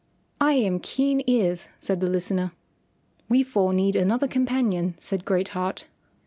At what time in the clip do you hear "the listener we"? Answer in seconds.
2.01-3.43